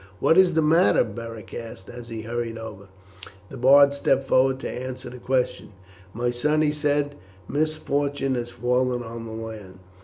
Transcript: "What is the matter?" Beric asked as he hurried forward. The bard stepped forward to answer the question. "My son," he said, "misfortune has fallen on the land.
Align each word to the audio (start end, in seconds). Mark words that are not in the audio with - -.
"What 0.19 0.35
is 0.35 0.55
the 0.55 0.63
matter?" 0.63 1.03
Beric 1.03 1.53
asked 1.53 1.87
as 1.87 2.09
he 2.09 2.23
hurried 2.23 2.57
forward. 2.57 2.87
The 3.49 3.57
bard 3.57 3.93
stepped 3.93 4.27
forward 4.27 4.59
to 4.61 4.67
answer 4.71 5.11
the 5.11 5.19
question. 5.19 5.73
"My 6.11 6.31
son," 6.31 6.63
he 6.63 6.71
said, 6.71 7.13
"misfortune 7.47 8.33
has 8.33 8.49
fallen 8.49 9.03
on 9.03 9.27
the 9.27 9.31
land. 9.31 9.77